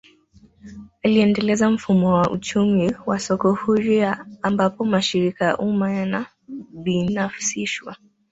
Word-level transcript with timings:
Aliendeleza 1.03 1.69
mfumo 1.69 2.13
wa 2.13 2.31
uchumi 2.31 2.95
wa 3.05 3.19
soko 3.19 3.53
huria 3.53 4.25
ambapo 4.41 4.85
mashirika 4.85 5.45
ya 5.45 5.57
umma 5.57 5.91
yanabinafsishwa 5.93 7.95